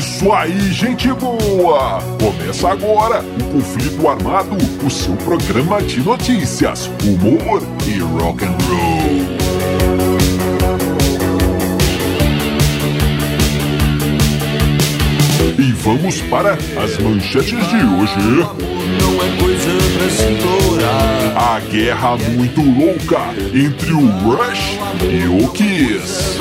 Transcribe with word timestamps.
isso 0.00 0.32
aí, 0.32 0.72
gente 0.72 1.12
boa! 1.12 2.00
Começa 2.18 2.70
agora 2.70 3.22
o 3.22 3.44
Conflito 3.52 4.08
Armado, 4.08 4.56
o 4.82 4.90
seu 4.90 5.14
programa 5.16 5.82
de 5.82 6.00
notícias, 6.00 6.90
humor 7.04 7.62
e 7.86 7.98
rock 7.98 8.44
and 8.46 8.56
roll. 8.66 9.10
E 15.58 15.72
vamos 15.72 16.22
para 16.22 16.54
as 16.54 16.98
manchetes 16.98 17.68
de 17.68 17.76
hoje. 17.76 18.16
Não 19.02 19.22
é 19.22 19.28
coisa 19.38 19.70
pra 19.98 20.08
se. 20.08 20.40
A 21.36 21.60
guerra 21.60 22.16
muito 22.16 22.62
louca 22.62 23.20
entre 23.54 23.92
o 23.92 24.06
Rush 24.06 24.78
e 25.02 25.26
o 25.26 25.48
Kiss. 25.50 26.40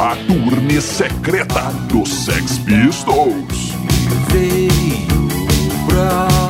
A 0.00 0.16
turnê 0.16 0.80
secreta 0.80 1.60
dos 1.90 2.08
Sex 2.08 2.56
Pistols. 2.60 3.74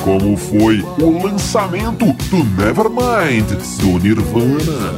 Como 0.05 0.37
foi 0.37 0.81
o 1.01 1.21
lançamento 1.21 2.13
do 2.31 2.45
Nevermind 2.45 3.49
do 3.81 3.99
Nirvana. 3.99 4.95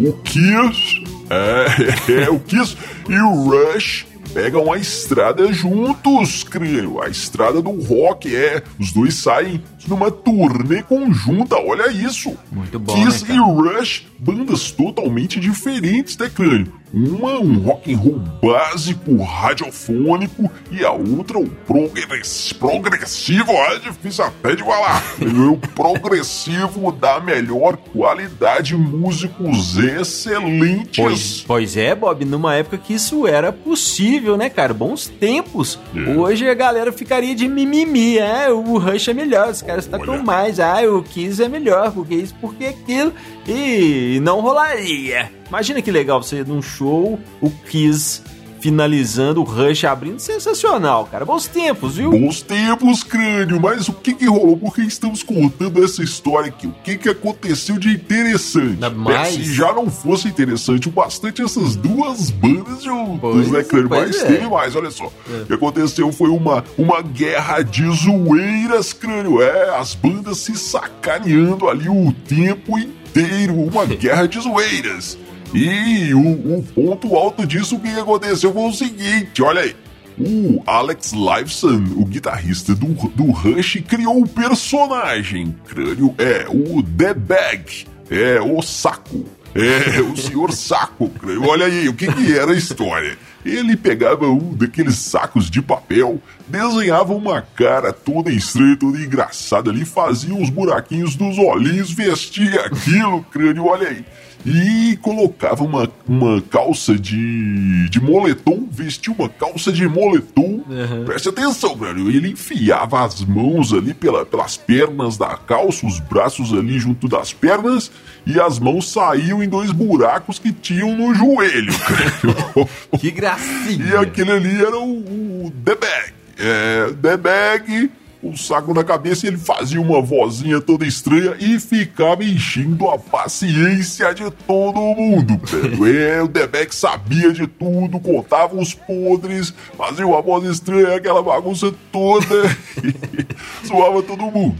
O 0.00 0.12
Kiss, 0.24 1.04
é, 1.30 1.66
é, 2.24 2.30
o 2.30 2.40
Kiss 2.40 2.76
e 3.08 3.14
o 3.14 3.44
Rush 3.44 4.04
pegam 4.34 4.72
a 4.72 4.76
estrada 4.76 5.52
juntos, 5.52 6.42
Crânio. 6.42 7.00
A 7.00 7.08
estrada 7.08 7.62
do 7.62 7.70
rock, 7.70 8.34
é. 8.34 8.60
Os 8.78 8.92
dois 8.92 9.14
saem 9.14 9.62
numa 9.86 10.10
turnê 10.10 10.82
conjunta, 10.82 11.54
olha 11.56 11.90
isso. 11.90 12.36
Muito 12.50 12.78
bom, 12.78 12.94
Kiss 12.94 13.26
né, 13.26 13.36
e 13.36 13.38
Rush, 13.38 14.06
bandas 14.18 14.70
totalmente 14.72 15.38
diferentes, 15.38 16.18
né, 16.18 16.28
Crânio? 16.28 16.72
Uma 16.96 17.38
um 17.38 17.58
rock 17.58 17.92
and 17.92 17.98
roll 17.98 18.18
básico, 18.42 19.22
radiofônico, 19.22 20.50
e 20.70 20.82
a 20.82 20.92
outra 20.92 21.38
o 21.38 21.46
progress, 21.46 22.54
progressivo, 22.54 23.52
é 23.52 23.78
difícil 23.80 24.24
até 24.24 24.56
de 24.56 24.64
falar. 24.64 25.04
o 25.20 25.58
progressivo 25.74 26.90
da 26.90 27.20
melhor 27.20 27.76
qualidade, 27.76 28.74
músicos 28.74 29.76
excelentes. 29.76 30.96
Pois, 30.96 31.44
pois 31.46 31.76
é, 31.76 31.94
Bob, 31.94 32.24
numa 32.24 32.54
época 32.54 32.78
que 32.78 32.94
isso 32.94 33.26
era 33.26 33.52
possível, 33.52 34.38
né, 34.38 34.48
cara? 34.48 34.72
Bons 34.72 35.06
tempos. 35.06 35.78
É. 35.94 36.16
Hoje 36.16 36.48
a 36.48 36.54
galera 36.54 36.90
ficaria 36.90 37.34
de 37.34 37.46
mimimi, 37.46 38.16
é, 38.16 38.50
o 38.50 38.78
Rush 38.78 39.08
é 39.08 39.12
melhor, 39.12 39.50
os 39.50 39.60
caras 39.60 39.84
tocam 39.84 40.22
mais, 40.22 40.58
ah, 40.58 40.80
o 40.88 41.02
Kiss 41.02 41.42
é 41.42 41.48
melhor, 41.48 41.92
porque 41.92 42.14
isso, 42.14 42.34
porque 42.40 42.64
aquilo, 42.64 43.12
e 43.48 44.18
não 44.22 44.40
rolaria. 44.40 45.30
Imagina 45.48 45.80
que 45.82 45.90
legal 45.90 46.22
você 46.22 46.42
num 46.44 46.60
show, 46.62 47.18
o 47.40 47.50
Kiss 47.50 48.22
finalizando, 48.58 49.42
o 49.42 49.44
Rush 49.44 49.84
abrindo, 49.84 50.18
sensacional, 50.18 51.06
cara. 51.06 51.24
Bons 51.24 51.46
tempos, 51.46 51.96
viu? 51.98 52.10
Bons 52.10 52.42
tempos, 52.42 53.04
crânio, 53.04 53.60
mas 53.60 53.86
o 53.86 53.92
que 53.92 54.12
que 54.12 54.26
rolou? 54.26 54.56
Por 54.56 54.74
que 54.74 54.80
estamos 54.80 55.22
contando 55.22 55.84
essa 55.84 56.02
história 56.02 56.48
aqui? 56.48 56.66
O 56.66 56.72
que 56.82 56.96
que 56.96 57.08
aconteceu 57.08 57.78
de 57.78 57.90
interessante? 57.90 58.78
É, 59.14 59.24
se 59.26 59.44
já 59.54 59.72
não 59.72 59.88
fosse 59.88 60.26
interessante 60.26 60.88
o 60.88 60.90
bastante 60.90 61.42
essas 61.42 61.76
duas 61.76 62.30
bandas 62.30 62.82
juntas, 62.82 63.20
Pois- 63.20 63.50
né, 63.52 63.62
crânio? 63.62 63.88
pois 63.88 64.08
Mas 64.08 64.22
é. 64.22 64.26
teve 64.26 64.48
mais, 64.48 64.74
olha 64.74 64.90
só. 64.90 65.06
O 65.06 65.46
que 65.46 65.52
aconteceu 65.52 66.10
foi 66.10 66.30
uma, 66.30 66.64
uma 66.76 67.02
guerra 67.02 67.62
de 67.62 67.84
zoeiras, 67.94 68.92
crânio. 68.92 69.42
É, 69.42 69.78
as 69.78 69.94
bandas 69.94 70.38
se 70.38 70.56
sacaneando 70.56 71.68
ali 71.68 71.88
o 71.88 72.12
tempo 72.28 72.78
inteiro. 72.78 73.54
Uma 73.54 73.86
guerra 73.86 74.26
de 74.26 74.40
zoeiras. 74.40 75.18
E 75.54 76.12
o, 76.12 76.58
o 76.58 76.62
ponto 76.62 77.14
alto 77.16 77.46
disso, 77.46 77.76
o 77.76 77.80
que 77.80 77.88
aconteceu 77.88 78.52
foi 78.52 78.68
o 78.68 78.72
seguinte, 78.72 79.42
olha 79.42 79.62
aí. 79.62 79.76
O 80.18 80.62
Alex 80.66 81.12
Lifeson, 81.12 81.84
o 81.94 82.04
guitarrista 82.04 82.74
do, 82.74 82.86
do 83.10 83.30
Rush, 83.30 83.82
criou 83.86 84.18
um 84.18 84.26
personagem. 84.26 85.54
Crânio 85.66 86.14
é 86.16 86.46
o 86.48 86.82
The 86.82 87.12
Bag, 87.12 87.86
é 88.10 88.40
o 88.40 88.62
saco. 88.62 89.24
É, 89.56 90.00
o 90.00 90.16
senhor 90.16 90.52
saco. 90.52 91.10
Olha 91.46 91.66
aí, 91.66 91.88
o 91.88 91.94
que, 91.94 92.06
que 92.12 92.36
era 92.36 92.52
a 92.52 92.56
história? 92.56 93.18
Ele 93.44 93.76
pegava 93.76 94.26
um 94.26 94.54
daqueles 94.54 94.96
sacos 94.96 95.48
de 95.48 95.62
papel, 95.62 96.20
desenhava 96.48 97.14
uma 97.14 97.40
cara 97.40 97.92
toda 97.92 98.30
estranha, 98.30 98.76
toda 98.76 98.98
engraçada 98.98 99.70
ali, 99.70 99.84
fazia 99.84 100.34
uns 100.34 100.50
buraquinhos 100.50 101.14
dos 101.14 101.38
olhinhos, 101.38 101.92
vestia 101.92 102.66
aquilo, 102.66 103.22
crânio, 103.24 103.66
olha 103.66 103.88
aí 103.88 104.04
e 104.46 104.96
colocava 104.98 105.64
uma, 105.64 105.90
uma 106.06 106.40
calça 106.40 106.94
de, 106.94 107.88
de 107.88 108.00
moletom, 108.00 108.68
vestia 108.70 109.12
uma 109.12 109.28
calça 109.28 109.72
de 109.72 109.88
moletom. 109.88 110.62
Preste 111.04 111.28
atenção, 111.28 111.74
velho. 111.74 112.08
Ele 112.08 112.30
enfiava 112.30 113.04
as 113.04 113.24
mãos 113.24 113.72
ali 113.72 113.92
pela, 113.92 114.24
pelas 114.24 114.56
pernas 114.56 115.16
da 115.16 115.36
calça, 115.36 115.84
os 115.84 115.98
braços 115.98 116.52
ali 116.52 116.78
junto 116.78 117.08
das 117.08 117.32
pernas, 117.32 117.90
e 118.24 118.38
as 118.40 118.60
mãos 118.60 118.88
saíam 118.92 119.42
em 119.42 119.48
dois 119.48 119.72
buracos 119.72 120.38
que 120.38 120.52
tinham 120.52 120.96
no 120.96 121.12
joelho. 121.12 121.72
Que 122.98 123.10
gracinha! 123.10 123.84
E 123.84 123.96
aquele 123.96 124.30
ali 124.30 124.62
era 124.62 124.78
o, 124.78 125.46
o 125.46 125.52
The 125.64 125.74
Bag. 125.74 126.12
É, 126.38 126.92
The 127.02 127.16
Bag, 127.16 127.90
o 128.28 128.36
saco 128.36 128.72
na 128.74 128.84
cabeça, 128.84 129.26
e 129.26 129.28
ele 129.28 129.38
fazia 129.38 129.80
uma 129.80 130.00
vozinha 130.00 130.60
toda 130.60 130.86
estranha 130.86 131.36
e 131.38 131.58
ficava 131.58 132.24
enchendo 132.24 132.88
a 132.88 132.98
paciência 132.98 134.14
de 134.14 134.30
todo 134.30 134.78
mundo. 134.78 135.40
É, 135.86 136.22
o 136.22 136.28
Bag 136.28 136.74
sabia 136.74 137.32
de 137.32 137.46
tudo, 137.46 137.98
contava 138.00 138.56
os 138.56 138.74
podres, 138.74 139.52
fazia 139.76 140.06
uma 140.06 140.20
voz 140.20 140.44
estranha, 140.44 140.96
aquela 140.96 141.22
bagunça 141.22 141.72
toda, 141.90 142.56
e 142.82 143.66
zoava 143.66 144.02
todo 144.02 144.30
mundo. 144.30 144.56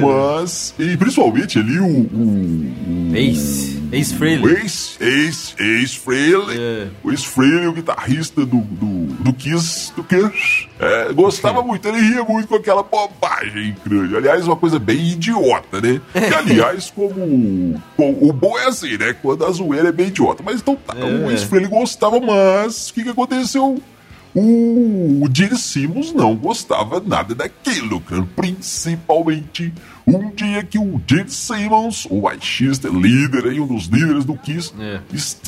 Mas, 0.00 0.74
e 0.78 0.96
principalmente 0.96 1.58
ali 1.58 1.78
o. 1.78 1.86
o, 1.86 3.12
o 3.12 3.75
Ace, 3.92 4.14
Frehley. 4.14 4.56
Ace, 4.64 4.96
Ace, 5.02 5.54
Ace 5.58 5.98
Frehley, 5.98 6.56
É. 6.58 6.88
o 7.02 7.12
Ace 7.12 7.26
Frehley, 7.26 7.66
o 7.68 7.72
guitarrista 7.72 8.44
do, 8.44 8.58
do, 8.58 9.06
do 9.22 9.32
Kiss, 9.32 9.92
do 9.94 10.02
Kiss, 10.04 10.68
é, 10.78 11.12
gostava 11.12 11.62
muito, 11.62 11.86
ele 11.88 12.00
ria 12.00 12.24
muito 12.24 12.48
com 12.48 12.56
aquela 12.56 12.82
bobagem, 12.82 13.74
crânio. 13.84 14.16
Aliás, 14.16 14.46
uma 14.46 14.56
coisa 14.56 14.78
bem 14.78 15.10
idiota, 15.10 15.80
né? 15.80 16.00
E, 16.14 16.34
aliás, 16.34 16.90
como, 16.90 17.80
bom, 17.96 18.18
o 18.20 18.32
bom 18.32 18.58
é 18.58 18.66
assim, 18.66 18.96
né? 18.98 19.14
Quando 19.22 19.44
a 19.44 19.50
zoeira 19.50 19.88
é 19.88 19.92
bem 19.92 20.08
idiota. 20.08 20.42
Mas 20.44 20.60
então 20.60 20.76
tá, 20.76 20.94
o 20.94 21.30
Ace 21.30 21.46
Frehley 21.46 21.68
gostava, 21.68 22.18
mas 22.20 22.90
o 22.90 22.94
que 22.94 23.04
que 23.04 23.10
aconteceu? 23.10 23.80
O, 24.34 25.24
o 25.24 25.30
Gene 25.32 25.56
Simmons 25.56 26.12
não 26.12 26.34
gostava 26.36 27.00
nada 27.04 27.34
daquilo, 27.34 28.00
cara. 28.02 28.26
Principalmente 28.36 29.72
um 30.06 30.30
dia 30.30 30.62
que 30.62 30.78
o 30.78 31.00
Gene 31.06 31.28
Simmons, 31.30 32.06
o 32.10 32.20
baixista, 32.22 32.88
líder 32.88 33.46
aí, 33.46 33.60
um 33.60 33.66
dos 33.66 33.86
líderes 33.86 34.24
do 34.24 34.36
Kiss, 34.36 34.72
É. 34.78 35.00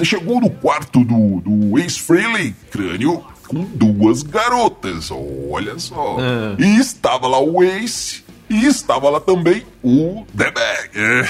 chegou 0.05 0.41
no 0.41 0.51
quarto 0.51 1.05
do, 1.05 1.41
do 1.41 1.79
Ace 1.79 1.99
Frehley, 2.01 2.55
crânio, 2.71 3.23
com 3.47 3.65
duas 3.65 4.23
garotas, 4.23 5.11
olha 5.11 5.79
só. 5.79 6.17
É. 6.21 6.63
E 6.63 6.77
estava 6.79 7.27
lá 7.27 7.41
o 7.41 7.63
Ace 7.63 8.25
e 8.51 8.67
estava 8.67 9.09
lá 9.11 9.21
também 9.21 9.63
o 9.83 10.25
The 10.37 10.51
Bag. 10.51 10.78
É. 10.95 11.23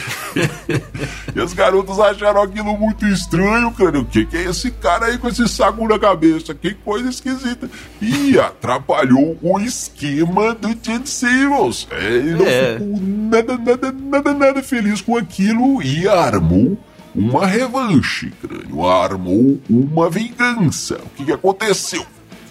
e 1.35 1.41
as 1.41 1.53
garotas 1.53 1.99
acharam 1.99 2.43
aquilo 2.43 2.77
muito 2.77 3.07
estranho, 3.07 3.71
cara. 3.73 3.99
O 3.99 4.05
que, 4.05 4.25
que 4.25 4.37
é 4.37 4.45
esse 4.45 4.71
cara 4.71 5.07
aí 5.07 5.19
com 5.19 5.29
esse 5.29 5.47
saco 5.49 5.87
na 5.87 5.99
cabeça? 5.99 6.55
Que 6.55 6.75
coisa 6.75 7.09
esquisita. 7.09 7.69
E 8.01 8.39
atrapalhou 8.39 9.39
o 9.43 9.61
esquema 9.61 10.55
do 10.55 10.69
Gene 10.83 11.07
Simmons. 11.07 11.87
É, 11.91 12.07
ele 12.07 12.35
não 12.35 12.47
É. 12.47 12.73
ficou 12.75 13.01
nada, 13.01 13.59
nada, 13.59 13.93
nada, 13.93 14.35
nada 14.35 14.63
feliz 14.63 15.01
com 15.01 15.17
aquilo 15.17 15.83
e 15.83 16.09
armou 16.09 16.79
uma 17.15 17.47
revanche, 17.47 18.33
crânio. 18.41 18.87
Armou 18.87 19.61
uma 19.69 20.09
vingança. 20.09 20.97
O 21.05 21.09
que, 21.17 21.25
que 21.25 21.33
aconteceu? 21.33 22.07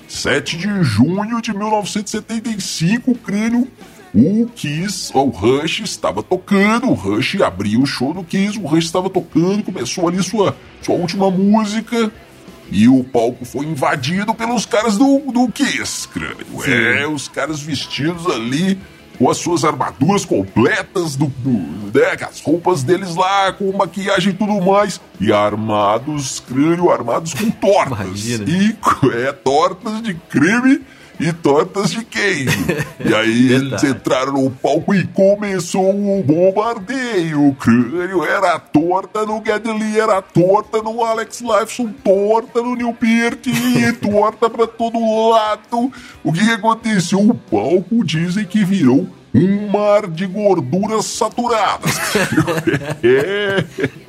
7 0.08 0.58
de 0.58 0.84
junho 0.84 1.42
de 1.42 1.54
1975, 1.54 3.14
crânio. 3.16 3.68
O 4.18 4.48
Kiss, 4.48 5.12
o 5.14 5.26
Rush 5.26 5.82
estava 5.82 6.24
tocando, 6.24 6.88
o 6.88 6.96
Rush 6.96 7.40
abriu 7.40 7.84
o 7.84 7.86
show 7.86 8.16
do 8.16 8.24
Kiss, 8.24 8.58
o 8.58 8.66
Rush 8.66 8.86
estava 8.86 9.12
tocando, 9.12 9.62
começou 9.62 10.08
ali 10.08 10.24
sua, 10.24 10.58
sua 10.82 10.96
última 10.96 11.30
música, 11.30 12.12
e 12.72 12.88
o 12.88 13.04
palco 13.04 13.46
foi 13.46 13.68
invadido 13.68 14.34
pelos 14.34 14.66
caras 14.66 14.98
do, 14.98 15.20
do 15.32 15.48
Kiss, 15.52 16.08
crânio. 16.08 16.48
É, 16.66 17.06
os 17.06 17.28
caras 17.28 17.62
vestidos 17.62 18.26
ali 18.26 18.80
com 19.20 19.30
as 19.30 19.38
suas 19.38 19.64
armaduras 19.64 20.26
completas, 20.26 21.16
do, 21.16 21.28
do, 21.28 21.52
né, 21.94 22.16
as 22.28 22.42
roupas 22.42 22.82
deles 22.82 23.16
lá, 23.16 23.54
com 23.54 23.72
maquiagem 23.72 24.34
e 24.34 24.36
tudo 24.36 24.60
mais, 24.62 25.00
e 25.22 25.32
armados, 25.32 26.40
crânio, 26.40 26.90
armados 26.90 27.36
com 27.36 27.52
tortas. 27.52 28.00
Imagina. 28.00 28.46
E 28.50 28.78
é, 29.14 29.32
tortas 29.32 30.02
de 30.02 30.16
creme 30.16 30.82
e 31.20 31.34
tortas 31.34 31.92
de 31.92 32.04
queijo. 32.04 32.52
e 33.04 33.14
aí 33.14 33.54
eles 33.54 33.84
entraram 33.84 34.34
no 34.34 34.52
palco 34.52 34.94
e 34.94 35.06
começou 35.08 35.90
o 35.90 36.24
bombardeio. 36.24 37.48
O 37.48 37.56
crânio 37.56 38.24
era 38.24 38.60
torta 38.60 39.26
no 39.26 39.44
Gedley, 39.44 40.00
era 40.00 40.22
torta 40.22 40.82
no 40.82 41.04
Alex 41.04 41.42
Lifeson, 41.42 41.92
torta 42.04 42.62
no 42.62 42.76
Neil 42.76 42.94
Peart 42.94 43.48
e 43.48 43.94
torta 44.00 44.50
pra 44.50 44.68
todo 44.68 45.30
lado. 45.30 45.92
O 46.24 46.32
que, 46.32 46.44
que 46.44 46.52
aconteceu? 46.52 47.20
O 47.20 47.34
palco 47.34 48.04
dizem 48.04 48.46
que 48.46 48.64
virou 48.64 49.08
um 49.38 49.70
mar 49.70 50.08
de 50.08 50.26
gorduras 50.26 51.06
saturadas. 51.06 51.96
é. 53.04 53.64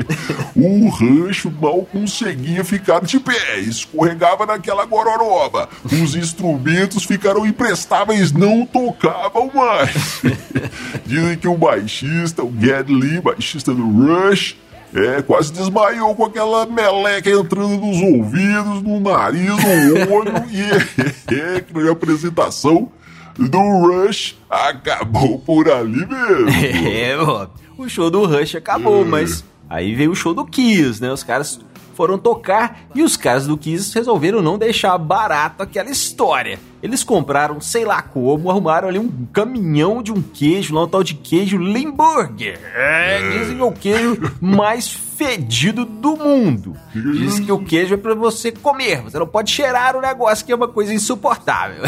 O 0.61 0.89
rancho 0.89 1.53
mal 1.53 1.87
conseguia 1.93 2.65
ficar 2.65 3.01
de 3.03 3.21
pé, 3.21 3.61
escorregava 3.61 4.45
naquela 4.45 4.85
gororoba. 4.87 5.69
Os 5.85 6.17
instrumentos 6.17 7.05
ficaram 7.05 7.47
imprestáveis, 7.47 8.33
não 8.33 8.67
tocavam 8.67 9.53
mais. 9.55 10.21
Dizem 11.07 11.37
que 11.37 11.47
o 11.47 11.57
baixista, 11.57 12.43
o 12.43 12.53
Ged 12.59 12.93
Lee, 12.93 13.21
baixista 13.21 13.73
do 13.73 13.89
Rush, 13.89 14.57
é, 14.95 15.23
quase 15.23 15.53
desmaiou 15.53 16.15
com 16.17 16.25
aquela 16.25 16.67
meleca 16.67 17.31
entrando 17.31 17.77
nos 17.77 18.01
ouvidos, 18.03 18.83
no 18.83 18.99
nariz, 18.99 19.49
no 19.49 20.13
olho 20.13 20.33
e 20.51 20.61
é, 20.61 21.59
é, 21.85 21.89
a 21.89 21.93
apresentação 21.93 22.91
do 23.38 23.58
Rush 23.58 24.37
acabou 24.50 25.38
por 25.38 25.70
ali 25.70 26.05
mesmo. 26.06 26.49
É, 26.88 27.17
Bob. 27.17 27.50
O 27.76 27.88
show 27.88 28.11
do 28.11 28.26
Rush 28.26 28.56
acabou, 28.56 29.05
mas 29.05 29.44
aí 29.70 29.94
veio 29.94 30.11
o 30.11 30.17
show 30.17 30.35
do 30.35 30.44
Kiss, 30.44 31.00
né? 31.00 31.12
Os 31.12 31.23
caras 31.23 31.61
foram 31.99 32.17
tocar 32.17 32.83
e 32.95 33.03
os 33.03 33.17
caras 33.17 33.49
do 33.49 33.59
Kiss 33.59 33.93
resolveram 33.93 34.41
não 34.41 34.56
deixar 34.56 34.97
barato 34.97 35.65
aquela 35.65 35.91
história. 35.91 36.56
Eles 36.81 37.03
compraram, 37.03 37.61
sei 37.61 37.85
lá 37.85 38.00
como, 38.00 38.49
arrumaram 38.49 38.87
ali 38.87 39.00
um 39.00 39.27
caminhão 39.33 40.00
de 40.00 40.12
um 40.12 40.23
queijo, 40.23 40.73
lá 40.73 40.85
um 40.85 40.89
tal 40.89 41.03
de 41.03 41.15
queijo 41.15 41.59
Limburger. 41.59 42.61
É, 42.73 43.31
dizem 43.33 43.56
que 43.56 43.62
é 43.62 43.65
o 43.65 43.73
queijo 43.73 44.37
mais 44.41 44.89
fedido 44.89 45.85
do 45.85 46.17
mundo. 46.17 46.77
Diz 46.95 47.41
que 47.41 47.50
o 47.50 47.59
queijo 47.59 47.95
é 47.95 47.97
pra 47.97 48.15
você 48.15 48.53
comer, 48.53 49.03
você 49.03 49.19
não 49.19 49.27
pode 49.27 49.50
cheirar 49.50 49.97
o 49.97 50.00
negócio, 50.00 50.47
que 50.47 50.53
é 50.53 50.55
uma 50.55 50.69
coisa 50.69 50.95
insuportável. 50.95 51.83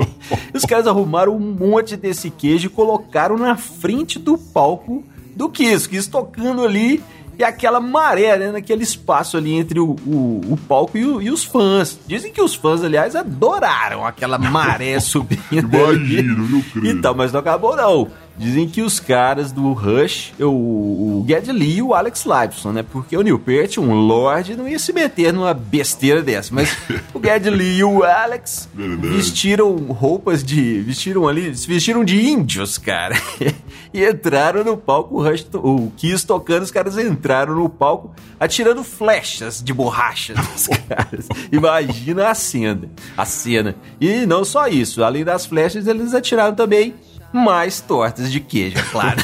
Os 0.54 0.64
caras 0.64 0.86
arrumaram 0.86 1.36
um 1.36 1.38
monte 1.38 1.98
desse 1.98 2.30
queijo 2.30 2.68
e 2.68 2.70
colocaram 2.70 3.36
na 3.36 3.58
frente 3.58 4.18
do 4.18 4.38
palco 4.38 5.04
do 5.36 5.50
Kiss, 5.50 5.86
Kiss 5.86 6.08
tocando 6.08 6.64
ali 6.64 7.02
e 7.40 7.44
aquela 7.44 7.80
maré, 7.80 8.36
né, 8.36 8.52
naquele 8.52 8.82
espaço 8.82 9.38
ali 9.38 9.54
entre 9.54 9.80
o, 9.80 9.96
o, 10.06 10.42
o 10.50 10.58
palco 10.68 10.98
e, 10.98 11.06
o, 11.06 11.22
e, 11.22 11.30
os 11.30 11.42
fãs. 11.42 11.98
Dizem 12.06 12.30
que 12.30 12.42
os 12.42 12.54
fãs, 12.54 12.84
aliás, 12.84 13.16
adoraram 13.16 14.04
aquela 14.04 14.36
maré 14.36 15.00
subindo. 15.00 15.40
Imagino, 15.50 16.46
não 16.46 16.60
creio. 16.60 16.98
Então, 16.98 17.14
mas 17.14 17.32
não 17.32 17.40
acabou 17.40 17.74
não. 17.74 18.08
Dizem 18.40 18.66
que 18.66 18.80
os 18.80 18.98
caras 18.98 19.52
do 19.52 19.74
Rush, 19.74 20.32
o, 20.40 20.46
o 20.46 21.24
Geddy 21.28 21.52
Lee 21.52 21.76
e 21.76 21.82
o 21.82 21.92
Alex 21.92 22.24
Lifeson, 22.24 22.72
né? 22.72 22.82
Porque 22.82 23.14
o 23.14 23.20
Neil 23.20 23.38
Peart, 23.38 23.76
um 23.76 23.92
lord, 23.92 24.56
não 24.56 24.66
ia 24.66 24.78
se 24.78 24.94
meter 24.94 25.30
numa 25.30 25.52
besteira 25.52 26.22
dessa. 26.22 26.54
Mas 26.54 26.74
o 27.12 27.20
Geddy 27.22 27.50
Lee 27.52 27.80
e 27.80 27.84
o 27.84 28.02
Alex 28.02 28.66
vestiram 28.74 29.76
roupas 29.88 30.42
de... 30.42 30.80
Vestiram 30.80 31.28
ali... 31.28 31.54
Se 31.54 31.68
vestiram 31.68 32.02
de 32.02 32.18
índios, 32.18 32.78
cara. 32.78 33.14
e 33.92 34.02
entraram 34.02 34.64
no 34.64 34.74
palco, 34.74 35.16
o 35.16 35.22
Rush... 35.22 35.46
O 35.52 35.92
Kiss 35.94 36.26
tocando, 36.26 36.62
os 36.62 36.70
caras 36.70 36.96
entraram 36.96 37.54
no 37.54 37.68
palco 37.68 38.14
atirando 38.38 38.82
flechas 38.82 39.62
de 39.62 39.74
borracha 39.74 40.32
nos 40.32 40.66
caras. 40.88 41.28
Imagina 41.52 42.30
a 42.30 42.34
cena. 42.34 42.88
A 43.18 43.26
cena. 43.26 43.76
E 44.00 44.24
não 44.24 44.46
só 44.46 44.66
isso. 44.66 45.04
Além 45.04 45.24
das 45.24 45.44
flechas, 45.44 45.86
eles 45.86 46.14
atiraram 46.14 46.54
também 46.54 46.94
mais 47.32 47.80
tortas 47.80 48.30
de 48.30 48.40
queijo, 48.40 48.78
é 48.78 48.82
claro. 48.82 49.18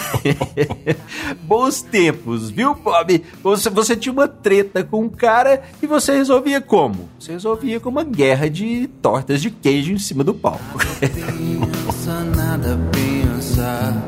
Bons 1.43 1.83
tempos, 1.83 2.51
viu, 2.51 2.75
Bob? 2.75 3.23
Você, 3.43 3.71
você 3.71 3.97
tinha 3.97 4.13
uma 4.13 4.29
treta 4.29 4.85
com 4.85 5.03
um 5.03 5.09
cara 5.09 5.63
e 5.83 5.87
você 5.87 6.13
resolvia 6.13 6.61
como? 6.61 7.09
Você 7.19 7.33
resolvia 7.33 7.81
com 7.81 7.89
uma 7.89 8.05
guerra 8.05 8.49
de 8.49 8.89
tortas 9.03 9.43
de 9.43 9.51
queijo 9.51 9.93
em 9.93 9.99
cima 9.99 10.23
do 10.23 10.35
palco. 10.35 10.79
pensa, 12.07 12.25
nada 12.37 12.79
pensa. 12.93 14.03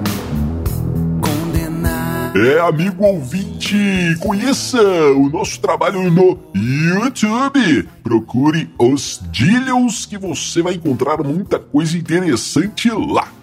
Condenar. 1.21 2.37
É, 2.37 2.61
amigo 2.61 3.05
ouvinte, 3.05 3.77
conheça 4.21 4.81
o 4.81 5.29
nosso 5.29 5.61
trabalho 5.61 6.11
no 6.11 6.39
YouTube. 6.55 7.89
Procure 8.03 8.71
os 8.79 9.21
Dillions 9.31 10.07
que 10.07 10.17
você 10.17 10.63
vai 10.63 10.75
encontrar 10.75 11.23
muita 11.25 11.59
coisa 11.59 11.97
interessante 11.97 12.89
lá. 12.91 13.38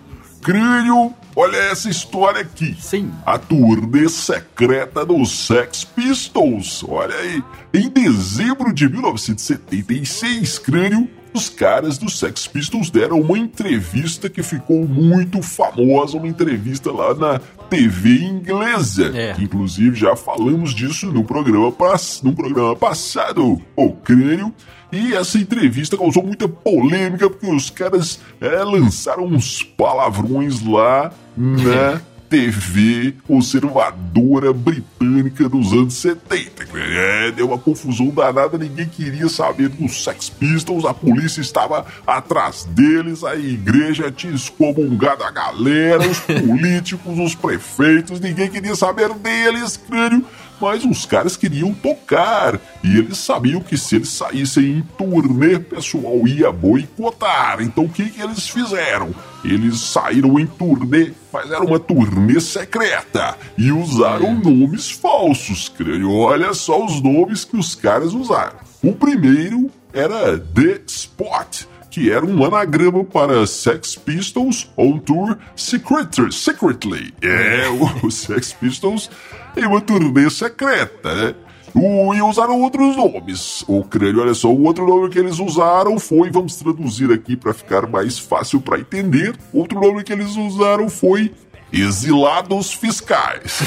Crânio, 0.45 1.11
olha 1.35 1.57
essa 1.57 1.89
história 1.89 2.41
aqui. 2.41 2.77
Sim. 2.79 3.11
A 3.25 3.39
turnê 3.39 4.07
secreta 4.07 5.03
dos 5.03 5.47
Sex 5.47 5.83
Pistols. 5.83 6.85
Olha 6.87 7.15
aí. 7.15 7.43
Em 7.73 7.89
dezembro 7.89 8.71
de 8.71 8.87
1976, 8.87 10.59
Crânio, 10.59 11.09
os 11.35 11.49
caras 11.49 11.97
dos 11.97 12.17
Sex 12.17 12.47
Pistols 12.47 12.89
deram 12.89 13.19
uma 13.19 13.37
entrevista 13.37 14.29
que 14.29 14.41
ficou 14.41 14.87
muito 14.87 15.41
famosa, 15.41 16.17
uma 16.17 16.27
entrevista 16.27 16.91
lá 16.91 17.13
na 17.13 17.39
TV 17.69 18.23
inglesa. 18.23 19.11
É. 19.13 19.35
Inclusive 19.39 19.95
já 19.95 20.15
falamos 20.15 20.73
disso 20.73 21.11
no 21.11 21.23
programa, 21.23 21.71
pass 21.71 22.21
no 22.23 22.33
programa 22.33 22.75
passado, 22.75 23.61
o 23.75 23.91
Crânio. 23.91 24.53
E 24.91 25.13
essa 25.13 25.37
entrevista 25.37 25.97
causou 25.97 26.23
muita 26.23 26.47
polêmica 26.47 27.29
porque 27.29 27.47
os 27.47 27.69
caras 27.69 28.19
é, 28.39 28.63
lançaram 28.63 29.25
uns 29.25 29.61
palavrões 29.61 30.61
lá 30.61 31.11
na 31.35 32.01
TV 32.29 33.13
conservadora 33.27 34.51
britânica 34.53 35.47
dos 35.47 35.71
anos 35.73 35.95
70. 35.95 36.65
É, 36.75 37.31
deu 37.31 37.47
uma 37.47 37.57
confusão 37.57 38.07
danada, 38.09 38.57
ninguém 38.57 38.87
queria 38.87 39.29
saber 39.29 39.69
dos 39.69 40.03
Sex 40.03 40.29
Pistols, 40.29 40.85
a 40.85 40.93
polícia 40.93 41.41
estava 41.41 41.85
atrás 42.05 42.65
deles, 42.65 43.23
a 43.23 43.35
igreja 43.35 44.11
tinha 44.11 44.33
excomungado 44.33 45.23
a 45.23 45.31
galera, 45.31 46.07
os 46.07 46.19
políticos, 46.25 47.17
os 47.17 47.35
prefeitos, 47.35 48.19
ninguém 48.19 48.49
queria 48.49 48.75
saber 48.75 49.13
deles, 49.13 49.77
crânio 49.77 50.25
mas 50.59 50.85
os 50.85 51.05
caras 51.05 51.35
queriam 51.35 51.73
tocar 51.73 52.59
e 52.83 52.97
eles 52.97 53.17
sabiam 53.17 53.61
que 53.61 53.77
se 53.77 53.97
eles 53.97 54.09
saíssem 54.09 54.77
em 54.77 54.81
turnê, 54.97 55.55
o 55.55 55.63
pessoal 55.63 56.27
ia 56.27 56.51
boicotar. 56.51 57.61
Então 57.61 57.85
o 57.85 57.89
que, 57.89 58.09
que 58.09 58.21
eles 58.21 58.47
fizeram? 58.47 59.13
Eles 59.45 59.79
saíram 59.79 60.39
em 60.39 60.45
turnê, 60.45 61.11
mas 61.31 61.51
era 61.51 61.63
uma 61.63 61.79
turnê 61.79 62.39
secreta 62.39 63.37
e 63.57 63.71
usaram 63.71 64.33
nomes 64.33 64.91
falsos, 64.91 65.69
crânio. 65.69 66.11
Olha 66.11 66.53
só 66.53 66.83
os 66.83 67.01
nomes 67.01 67.45
que 67.45 67.55
os 67.55 67.75
caras 67.75 68.13
usaram. 68.13 68.57
O 68.83 68.93
primeiro 68.93 69.69
era 69.93 70.37
The 70.37 70.81
Spot 70.87 71.65
que 71.95 72.11
era 72.11 72.25
um 72.25 72.43
anagrama 72.43 73.05
para 73.05 73.47
Sex 73.47 73.95
Pistols 73.95 74.69
on 74.75 74.97
Tour 74.97 75.37
Secretly. 75.55 76.29
Secretly. 76.29 77.13
É, 77.21 77.67
os 78.03 78.15
Sex 78.15 78.51
Pistols 78.51 79.09
em 79.55 79.65
uma 79.65 79.79
turnê 79.79 80.29
secreta, 80.29 81.15
né? 81.15 81.35
E 81.75 82.21
usaram 82.21 82.61
outros 82.61 82.95
nomes. 82.95 83.63
O 83.67 83.83
crânio, 83.83 84.21
olha 84.21 84.33
só, 84.33 84.49
o 84.49 84.63
outro 84.63 84.87
nome 84.87 85.09
que 85.09 85.19
eles 85.19 85.39
usaram 85.39 85.99
foi, 85.99 86.31
vamos 86.31 86.55
traduzir 86.55 87.11
aqui 87.11 87.35
para 87.35 87.53
ficar 87.53 87.87
mais 87.87 88.17
fácil 88.17 88.61
para 88.61 88.79
entender. 88.79 89.35
Outro 89.53 89.79
nome 89.79 90.03
que 90.03 90.13
eles 90.13 90.35
usaram 90.37 90.89
foi 90.89 91.33
Exilados 91.73 92.73
Fiscais. 92.73 93.59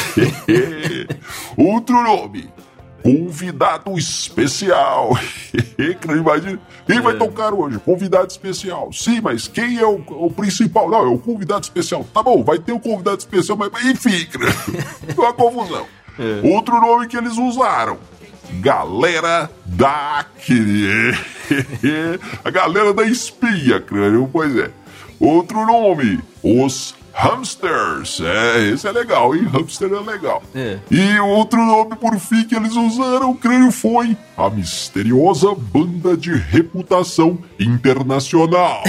outro 1.56 2.02
nome, 2.02 2.48
Convidado 3.02 3.96
especial. 3.96 5.10
Imagina. 5.78 6.60
Quem 6.86 7.00
vai 7.00 7.16
tocar 7.16 7.54
hoje? 7.54 7.78
Convidado 7.78 8.26
especial. 8.30 8.92
Sim, 8.92 9.20
mas 9.20 9.46
quem 9.46 9.78
é 9.78 9.86
o, 9.86 10.02
o, 10.08 10.30
principal? 10.30 10.90
Não, 10.90 11.04
é 11.04 11.08
o 11.08 11.18
convidado 11.18 11.62
especial. 11.62 12.04
Tá 12.12 12.22
bom, 12.22 12.42
vai 12.42 12.58
ter 12.58 12.72
o 12.72 12.80
convidado 12.80 13.18
especial, 13.18 13.56
mas 13.56 13.72
enfim, 13.84 14.26
uma 15.16 15.32
confusão. 15.32 15.86
Outro 16.44 16.80
nome 16.80 17.06
que 17.06 17.16
eles 17.16 17.36
usaram. 17.36 17.98
galera 18.60 19.50
da. 19.64 20.24
a 22.44 22.50
galera 22.50 22.92
da 22.92 23.04
espinha, 23.04 23.80
crânio, 23.80 24.28
pois 24.32 24.56
é. 24.56 24.70
Outro 25.20 25.66
nome, 25.66 26.20
os 26.42 26.94
Hamsters. 27.18 28.20
É, 28.20 28.68
esse 28.68 28.86
é 28.86 28.92
legal, 28.92 29.34
hein? 29.34 29.48
Hamster 29.52 29.90
é 29.92 30.00
legal. 30.00 30.40
É. 30.54 30.78
E 30.88 31.18
outro 31.18 31.64
nome 31.64 31.96
por 31.96 32.16
fim 32.18 32.44
que 32.44 32.54
eles 32.54 32.76
usaram, 32.76 33.34
creio, 33.34 33.72
foi 33.72 34.16
a 34.36 34.48
misteriosa 34.48 35.52
banda 35.54 36.16
de 36.16 36.32
reputação 36.32 37.38
internacional. 37.58 38.84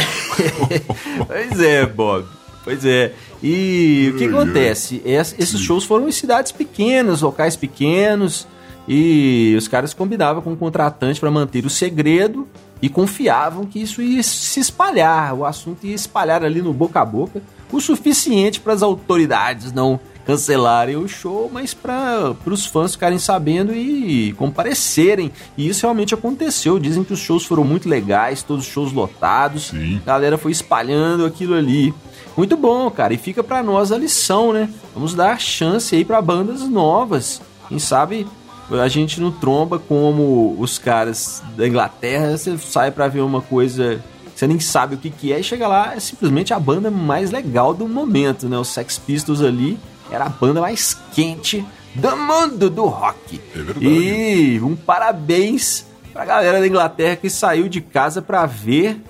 pois 1.27 1.59
é, 1.59 1.87
Bob. 1.87 2.38
Pois 2.69 2.85
é. 2.85 3.13
E 3.41 4.11
o 4.13 4.17
que 4.19 4.25
acontece? 4.25 5.01
esses 5.03 5.59
shows 5.59 5.85
foram 5.85 6.07
em 6.07 6.11
cidades 6.11 6.51
pequenas, 6.51 7.23
locais 7.23 7.55
pequenos, 7.55 8.47
e 8.87 9.55
os 9.57 9.67
caras 9.67 9.91
combinavam 9.91 10.39
com 10.39 10.53
o 10.53 10.55
contratante 10.55 11.19
para 11.19 11.31
manter 11.31 11.65
o 11.65 11.69
segredo 11.69 12.47
e 12.79 12.87
confiavam 12.87 13.65
que 13.65 13.81
isso 13.81 14.03
ia 14.03 14.21
se 14.21 14.59
espalhar, 14.59 15.33
o 15.33 15.45
assunto 15.45 15.87
ia 15.87 15.95
espalhar 15.95 16.43
ali 16.43 16.61
no 16.61 16.71
boca 16.71 17.01
a 17.01 17.05
boca 17.05 17.41
o 17.71 17.81
suficiente 17.81 18.59
para 18.59 18.73
as 18.73 18.83
autoridades 18.83 19.71
não 19.71 19.99
cancelarem 20.29 20.95
o 20.95 21.07
show, 21.07 21.49
mas 21.51 21.73
para 21.73 22.35
os 22.45 22.67
fãs 22.67 22.91
ficarem 22.91 23.17
sabendo 23.17 23.73
e 23.73 24.31
comparecerem. 24.33 25.31
E 25.57 25.67
isso 25.67 25.87
realmente 25.87 26.13
aconteceu. 26.13 26.77
Dizem 26.77 27.03
que 27.03 27.13
os 27.13 27.19
shows 27.19 27.45
foram 27.45 27.63
muito 27.63 27.89
legais, 27.89 28.43
todos 28.43 28.67
os 28.67 28.71
shows 28.71 28.93
lotados. 28.93 29.69
Sim. 29.69 29.99
A 30.03 30.05
galera 30.05 30.37
foi 30.37 30.51
espalhando 30.51 31.25
aquilo 31.25 31.55
ali. 31.55 31.91
Muito 32.37 32.55
bom, 32.55 32.91
cara. 32.91 33.11
E 33.11 33.17
fica 33.17 33.43
para 33.43 33.63
nós 33.63 33.91
a 33.91 33.97
lição, 33.97 34.53
né? 34.53 34.69
Vamos 34.93 35.15
dar 35.15 35.39
chance 35.41 35.95
aí 35.95 36.05
para 36.05 36.21
bandas 36.21 36.61
novas. 36.61 37.41
Quem 37.67 37.79
sabe 37.79 38.27
a 38.69 38.87
gente 38.87 39.19
não 39.19 39.31
tromba 39.31 39.79
como 39.79 40.55
os 40.59 40.77
caras 40.77 41.41
da 41.57 41.67
Inglaterra, 41.67 42.37
você 42.37 42.55
sai 42.59 42.91
para 42.91 43.07
ver 43.07 43.21
uma 43.21 43.41
coisa 43.41 43.99
você 44.35 44.47
nem 44.47 44.59
sabe 44.59 44.95
o 44.95 44.97
que, 44.97 45.09
que 45.09 45.33
é, 45.33 45.39
e 45.41 45.43
chega 45.43 45.67
lá, 45.67 45.95
é 45.95 45.99
simplesmente 45.99 46.53
a 46.53 46.59
banda 46.59 46.89
mais 46.89 47.29
legal 47.29 47.73
do 47.73 47.85
momento, 47.89 48.47
né? 48.47 48.57
Os 48.57 48.69
Sex 48.69 48.97
Pistols 48.97 49.41
ali 49.41 49.77
era 50.11 50.25
a 50.25 50.29
banda 50.29 50.61
mais 50.61 50.97
quente 51.13 51.65
do 51.95 52.15
mundo 52.17 52.69
do 52.69 52.85
rock. 52.85 53.41
É 53.55 53.61
verdade. 53.61 53.87
E 53.87 54.61
um 54.61 54.75
parabéns 54.75 55.85
pra 56.13 56.25
galera 56.25 56.59
da 56.59 56.67
Inglaterra 56.67 57.15
que 57.15 57.29
saiu 57.29 57.67
de 57.67 57.81
casa 57.81 58.21
para 58.21 58.45
ver 58.45 59.01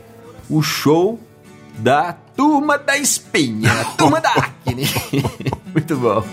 o 0.49 0.61
show 0.61 1.19
da 1.77 2.13
Turma 2.35 2.77
da 2.77 2.97
Espinha, 2.97 3.69
Turma 3.97 4.19
da 4.19 4.29
Acne. 4.29 4.83
Muito 5.73 5.95
bom. 5.95 6.23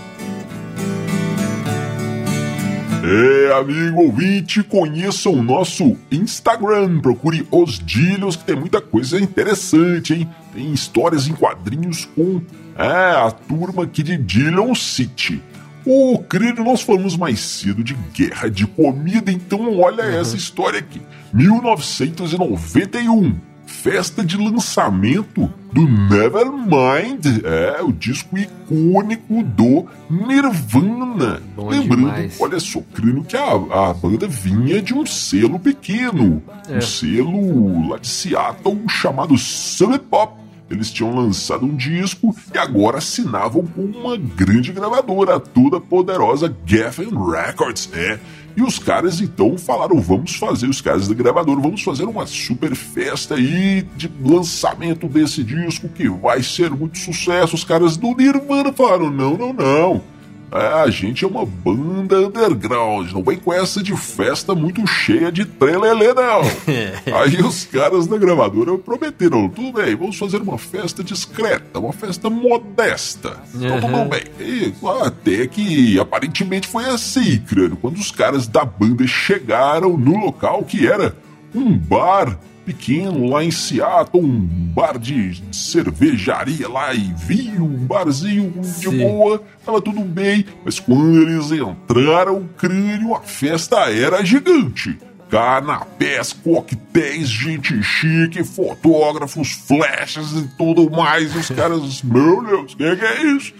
É, 3.08 3.52
amigo 3.52 4.02
ouvinte, 4.02 4.64
conheça 4.64 5.30
o 5.30 5.40
nosso 5.40 5.96
Instagram. 6.10 6.98
Procure 7.00 7.46
os 7.52 7.78
Dilhos, 7.78 8.34
que 8.34 8.44
tem 8.44 8.56
muita 8.56 8.80
coisa 8.80 9.20
interessante, 9.20 10.12
hein? 10.12 10.28
Tem 10.52 10.72
histórias 10.72 11.28
em 11.28 11.32
quadrinhos 11.32 12.04
com 12.16 12.42
é, 12.78 13.26
a 13.26 13.30
turma 13.30 13.84
aqui 13.84 14.02
de 14.02 14.16
Dillon 14.16 14.74
City. 14.74 15.42
Ô, 15.84 16.18
querido, 16.18 16.64
nós 16.64 16.82
falamos 16.82 17.16
mais 17.16 17.40
cedo 17.40 17.84
de 17.84 17.94
guerra 18.12 18.50
de 18.50 18.66
comida, 18.66 19.30
então 19.30 19.78
olha 19.78 20.04
uhum. 20.04 20.20
essa 20.20 20.36
história 20.36 20.80
aqui. 20.80 21.00
1991 21.32 23.36
festa 23.66 24.24
de 24.24 24.36
lançamento 24.36 25.52
do 25.72 25.86
Nevermind, 25.86 27.42
é 27.44 27.82
o 27.82 27.92
disco 27.92 28.38
icônico 28.38 29.42
do 29.42 29.86
Nirvana. 30.08 31.42
Bom 31.54 31.68
Lembrando, 31.68 31.96
demais. 31.96 32.40
olha 32.40 32.58
só, 32.58 32.80
crendo 32.94 33.22
que 33.24 33.36
a, 33.36 33.90
a 33.90 33.94
banda 33.94 34.26
vinha 34.26 34.80
de 34.80 34.94
um 34.94 35.04
selo 35.04 35.58
pequeno, 35.58 36.42
é. 36.68 36.78
um 36.78 36.80
selo 36.80 37.90
lá 37.90 37.98
de 37.98 38.08
Seattle 38.08 38.80
chamado 38.88 39.36
Sub 39.36 39.98
Pop. 39.98 40.45
Eles 40.68 40.90
tinham 40.90 41.14
lançado 41.14 41.64
um 41.64 41.76
disco 41.76 42.34
e 42.52 42.58
agora 42.58 42.98
assinavam 42.98 43.64
com 43.66 43.82
uma 43.82 44.16
grande 44.16 44.72
gravadora, 44.72 45.38
toda 45.38 45.80
poderosa 45.80 46.54
Geffen 46.66 47.10
Records. 47.10 47.88
É, 47.92 48.18
e 48.56 48.62
os 48.62 48.78
caras 48.78 49.20
então 49.20 49.56
falaram: 49.56 50.00
vamos 50.00 50.34
fazer, 50.34 50.68
os 50.68 50.80
caras 50.80 51.06
da 51.06 51.14
gravadora, 51.14 51.60
vamos 51.60 51.82
fazer 51.82 52.04
uma 52.04 52.26
super 52.26 52.74
festa 52.74 53.34
aí 53.34 53.86
de 53.96 54.10
lançamento 54.20 55.06
desse 55.06 55.44
disco 55.44 55.88
que 55.88 56.08
vai 56.08 56.42
ser 56.42 56.70
muito 56.70 56.98
sucesso. 56.98 57.54
Os 57.54 57.64
caras 57.64 57.96
do 57.96 58.14
Nirvana 58.14 58.72
falaram: 58.72 59.10
não, 59.10 59.36
não, 59.36 59.52
não. 59.52 60.15
É, 60.50 60.82
a 60.82 60.90
gente 60.90 61.24
é 61.24 61.28
uma 61.28 61.44
banda 61.44 62.18
underground, 62.18 63.10
não 63.12 63.22
vem 63.22 63.36
com 63.36 63.52
essa 63.52 63.82
de 63.82 63.96
festa 63.96 64.54
muito 64.54 64.86
cheia 64.86 65.32
de 65.32 65.44
trelelê, 65.44 66.14
não. 66.14 66.42
Aí 67.20 67.36
os 67.42 67.64
caras 67.64 68.06
da 68.06 68.16
gravadora 68.16 68.78
prometeram, 68.78 69.48
tudo 69.48 69.72
bem, 69.72 69.96
vamos 69.96 70.16
fazer 70.16 70.40
uma 70.40 70.56
festa 70.56 71.02
discreta, 71.02 71.78
uma 71.78 71.92
festa 71.92 72.30
modesta. 72.30 73.40
Então 73.54 73.80
tudo 73.80 74.04
bem. 74.08 74.24
E 74.40 74.74
até 75.04 75.46
que 75.46 75.98
aparentemente 75.98 76.68
foi 76.68 76.84
assim, 76.84 77.38
crânio, 77.38 77.76
quando 77.76 77.96
os 77.96 78.10
caras 78.10 78.46
da 78.46 78.64
banda 78.64 79.06
chegaram 79.06 79.96
no 79.96 80.16
local 80.18 80.62
que 80.62 80.86
era 80.86 81.16
um 81.54 81.76
bar 81.76 82.38
pequeno 82.66 83.30
lá 83.30 83.44
em 83.44 83.50
Seattle, 83.52 84.24
um 84.24 84.40
bar 84.74 84.98
de 84.98 85.40
cervejaria 85.52 86.68
lá 86.68 86.92
e 86.92 87.14
vinho, 87.16 87.64
um 87.64 87.86
barzinho 87.86 88.50
de 88.60 88.90
Sim. 88.90 88.98
boa, 88.98 89.40
tava 89.64 89.80
tudo 89.80 90.00
bem, 90.00 90.44
mas 90.64 90.80
quando 90.80 91.22
eles 91.22 91.52
entraram, 91.52 92.38
o 92.38 92.48
crânio, 92.48 93.14
a 93.14 93.20
festa 93.20 93.90
era 93.90 94.24
gigante. 94.24 94.98
Canapés, 95.30 96.32
coquetéis, 96.32 97.28
gente 97.28 97.82
chique, 97.82 98.44
fotógrafos, 98.44 99.52
flechas 99.52 100.32
e 100.32 100.48
tudo 100.56 100.90
mais. 100.90 101.34
E 101.34 101.38
os 101.38 101.50
caras, 101.54 102.02
meu 102.02 102.44
Deus, 102.44 102.72
o 102.72 102.76
que, 102.76 102.96
que 102.96 103.04
é 103.04 103.26
isso? 103.26 103.54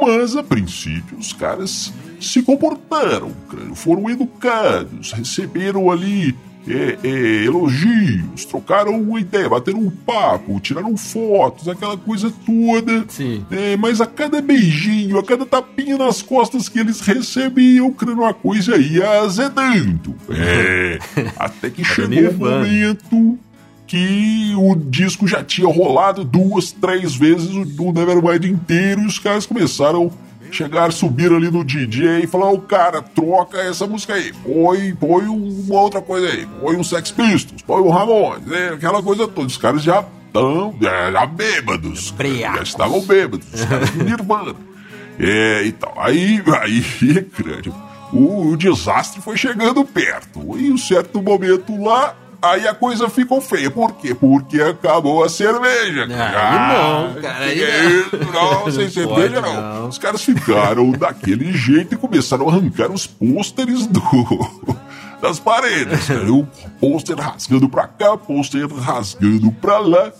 Mas 0.00 0.36
a 0.36 0.42
princípio 0.42 1.18
os 1.18 1.32
caras 1.32 1.92
se 2.20 2.42
comportaram, 2.42 3.32
foram 3.74 4.08
educados, 4.08 5.12
receberam 5.12 5.90
ali 5.90 6.34
é, 6.68 6.98
é, 7.02 7.44
elogios, 7.44 8.44
trocaram 8.44 9.00
uma 9.00 9.20
ideia, 9.20 9.48
bateram 9.48 9.80
um 9.80 9.90
papo, 9.90 10.60
tiraram 10.60 10.96
fotos, 10.96 11.68
aquela 11.68 11.96
coisa 11.96 12.32
toda. 12.44 13.04
Sim. 13.08 13.44
É, 13.50 13.76
mas 13.76 14.00
a 14.00 14.06
cada 14.06 14.40
beijinho, 14.40 15.18
a 15.18 15.22
cada 15.22 15.44
tapinha 15.44 15.98
nas 15.98 16.22
costas 16.22 16.68
que 16.68 16.78
eles 16.78 17.00
recebiam, 17.00 17.92
crendo 17.92 18.24
a 18.24 18.32
coisa 18.32 18.76
ia 18.76 19.20
azedando. 19.20 20.14
É, 20.30 20.98
até 21.36 21.70
que 21.70 21.84
chegou 21.84 22.30
o 22.30 22.38
momento 22.38 23.38
que 23.86 24.54
o 24.56 24.74
disco 24.74 25.26
já 25.26 25.44
tinha 25.44 25.68
rolado 25.68 26.24
duas, 26.24 26.72
três 26.72 27.14
vezes 27.14 27.50
o 27.50 27.92
Nevermind 27.92 28.44
inteiro 28.44 29.02
e 29.02 29.06
os 29.06 29.18
caras 29.18 29.44
começaram 29.44 30.10
chegar, 30.56 30.92
subir 30.92 31.32
ali 31.32 31.50
no 31.50 31.64
DJ 31.64 32.20
e 32.20 32.26
falar: 32.26 32.50
o 32.50 32.60
cara, 32.60 33.02
troca 33.02 33.58
essa 33.58 33.86
música 33.86 34.14
aí, 34.14 34.32
põe, 34.32 34.94
põe 34.94 35.26
uma 35.26 35.80
outra 35.80 36.00
coisa 36.00 36.28
aí, 36.28 36.46
põe 36.60 36.76
um 36.76 36.84
Sex 36.84 37.10
Pistols, 37.10 37.62
põe 37.62 37.80
um 37.80 37.90
Ramones, 37.90 38.46
né? 38.46 38.70
aquela 38.74 39.02
coisa 39.02 39.26
toda. 39.26 39.46
Os 39.46 39.56
caras 39.56 39.82
já 39.82 40.04
estão 40.26 40.74
já 40.80 41.26
bêbados, 41.26 42.14
já 42.56 42.62
estavam 42.62 43.00
bêbados, 43.02 43.46
os 43.52 43.64
caras 43.64 43.90
do 43.90 44.04
Nirvana. 44.04 44.54
É, 45.18 45.62
e 45.64 45.72
tal. 45.72 45.92
Aí, 45.98 46.42
aí, 46.60 47.22
crânio, 47.22 47.74
o, 48.12 48.48
o 48.48 48.56
desastre 48.56 49.20
foi 49.20 49.36
chegando 49.36 49.84
perto. 49.84 50.58
E 50.58 50.72
um 50.72 50.78
certo 50.78 51.22
momento 51.22 51.80
lá, 51.80 52.16
Aí 52.42 52.66
a 52.66 52.74
coisa 52.74 53.08
ficou 53.08 53.40
feia. 53.40 53.70
Por 53.70 53.92
quê? 53.92 54.14
Porque 54.14 54.60
acabou 54.60 55.22
a 55.22 55.28
cerveja. 55.28 56.08
Ah, 56.10 57.12
não, 57.14 57.22
cara. 57.22 57.44
Aí 57.44 57.62
é 57.62 58.04
não. 58.32 58.64
não, 58.64 58.72
sem 58.72 58.90
cerveja 58.90 59.40
não. 59.40 59.62
não. 59.62 59.88
Os 59.88 59.96
caras 59.96 60.24
ficaram 60.24 60.90
daquele 60.98 61.52
jeito 61.52 61.94
e 61.94 61.96
começaram 61.96 62.48
a 62.48 62.52
arrancar 62.52 62.90
os 62.90 63.06
pôsteres 63.06 63.86
do 63.86 64.02
das 65.22 65.38
paredes. 65.38 66.08
O 66.28 66.44
pôster 66.80 67.16
rasgando 67.16 67.68
pra 67.68 67.86
cá, 67.86 68.16
pôster 68.16 68.66
rasgando 68.66 69.52
pra 69.52 69.78
lá. 69.78 70.10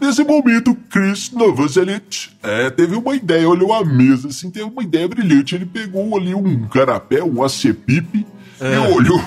Nesse 0.00 0.24
momento, 0.24 0.74
Chris 0.88 1.32
Novoselic 1.32 2.30
é, 2.42 2.70
teve 2.70 2.94
uma 2.94 3.16
ideia, 3.16 3.48
olhou 3.48 3.74
a 3.74 3.84
mesa, 3.84 4.28
assim, 4.28 4.48
teve 4.48 4.64
uma 4.64 4.82
ideia 4.82 5.08
brilhante. 5.08 5.54
Ele 5.54 5.66
pegou 5.66 6.16
ali 6.16 6.34
um 6.34 6.66
canapé, 6.68 7.22
um 7.22 7.42
acepip, 7.42 8.24
é. 8.24 8.37
E 8.60 8.92
olhou 8.92 9.22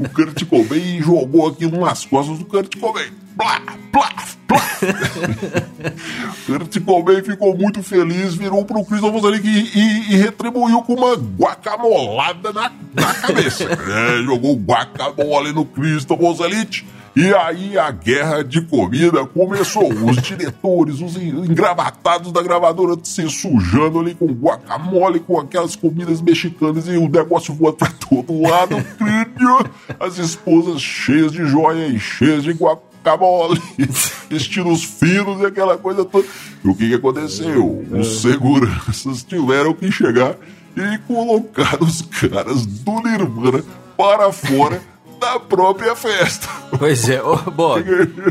o 0.00 0.08
Kurt 0.08 0.44
Cobain 0.46 0.98
e 0.98 1.02
jogou 1.02 1.48
aquilo 1.48 1.80
nas 1.80 2.04
costas 2.04 2.38
do 2.38 2.44
Kurt 2.44 2.78
Cobain. 2.78 3.10
Blá, 3.36 3.60
blá, 3.92 4.12
blá. 4.48 4.62
Kurt 6.46 6.80
Cobain 6.80 7.22
ficou 7.22 7.56
muito 7.56 7.82
feliz, 7.82 8.34
virou 8.34 8.64
pro 8.64 8.84
Chris 8.84 9.00
Novoselic 9.00 9.46
e, 9.46 9.78
e, 9.78 10.12
e, 10.12 10.16
retribuiu 10.16 10.82
com 10.82 10.94
uma 10.94 11.14
guacamolada 11.14 12.52
na, 12.52 12.72
na 12.94 13.14
cabeça. 13.14 13.64
é, 13.68 14.22
jogou 14.22 14.56
guacamole 14.56 15.52
no 15.52 15.64
Chris 15.64 16.06
Novoselic 16.06 16.84
E 17.14 17.32
aí 17.34 17.78
a 17.78 17.90
guerra 17.90 18.42
de 18.42 18.62
comida 18.62 19.26
começou. 19.26 19.92
Os 19.92 20.16
diretores, 20.22 21.00
os 21.00 21.16
engravatados 21.16 22.32
da 22.32 22.42
gravadora 22.42 22.96
se 23.02 23.28
sujando 23.28 24.00
ali 24.00 24.14
com 24.14 24.26
guacamole, 24.26 25.20
com 25.20 25.38
aquelas 25.38 25.76
comidas 25.76 26.22
mexicanas 26.22 26.88
e 26.88 26.96
o 26.96 27.08
negócio 27.08 27.52
voando 27.54 27.76
pra 27.76 27.92
todo 28.08 28.40
lado. 28.40 28.76
As 30.00 30.18
esposas 30.18 30.80
cheias 30.80 31.32
de 31.32 31.44
joia 31.44 31.86
e 31.86 32.00
cheias 32.00 32.42
de 32.42 32.52
guacamole, 32.52 33.60
vestidos 34.30 34.82
finos 34.82 35.40
e 35.40 35.46
aquela 35.46 35.76
coisa 35.76 36.04
toda. 36.06 36.26
E 36.64 36.68
o 36.68 36.74
que, 36.74 36.88
que 36.88 36.94
aconteceu? 36.94 37.84
Os 37.90 38.22
seguranças 38.22 39.22
tiveram 39.22 39.74
que 39.74 39.92
chegar 39.92 40.34
e 40.74 40.98
colocar 41.06 41.82
os 41.82 42.00
caras 42.00 42.64
do 42.64 43.02
Nirvana 43.02 43.62
para 43.98 44.32
fora 44.32 44.80
da 45.22 45.38
própria 45.38 45.94
festa. 45.94 46.48
Pois 46.76 47.08
é, 47.08 47.22
oh, 47.22 47.36
Bob. 47.50 47.84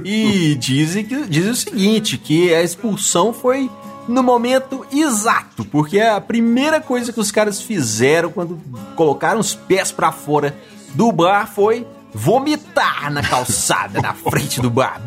e 0.04 0.56
dizem, 0.56 1.06
que, 1.06 1.26
dizem 1.26 1.52
o 1.52 1.56
seguinte, 1.56 2.18
que 2.18 2.54
a 2.54 2.62
expulsão 2.62 3.34
foi 3.34 3.72
no 4.08 4.22
momento 4.22 4.86
exato, 4.92 5.64
porque 5.64 6.02
a 6.02 6.20
primeira 6.20 6.82
coisa 6.82 7.14
que 7.14 7.20
os 7.20 7.32
caras 7.32 7.62
fizeram 7.62 8.30
quando 8.30 8.60
colocaram 8.96 9.40
os 9.40 9.56
pés 9.56 9.92
para 9.92 10.12
fora 10.12 10.54
do 10.94 11.12
bar 11.14 11.48
foi 11.48 11.88
vomitar 12.14 13.10
na 13.10 13.22
calçada 13.22 14.02
na 14.02 14.14
frente 14.14 14.60
do 14.60 14.70
bar. 14.70 15.00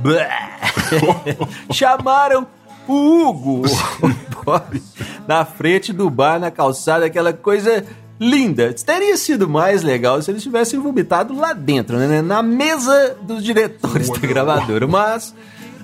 Chamaram 1.70 2.46
o 2.88 3.28
Hugo, 3.28 3.62
o 4.02 4.42
Bob, 4.42 4.82
na 5.28 5.44
frente 5.44 5.92
do 5.92 6.08
bar 6.08 6.38
na 6.38 6.50
calçada, 6.50 7.04
aquela 7.04 7.32
coisa 7.32 7.84
linda. 8.18 8.73
Teria 8.73 9.16
sido 9.16 9.49
mais 9.49 9.83
legal 9.83 10.21
se 10.23 10.30
eles 10.30 10.42
tivessem 10.42 10.78
vomitado 10.80 11.37
lá 11.37 11.52
dentro, 11.52 11.97
né? 11.97 12.23
Na 12.23 12.42
mesa 12.42 13.16
dos 13.23 13.42
diretores 13.42 14.09
da 14.09 14.18
gravadora. 14.18 14.87
Mas 14.87 15.35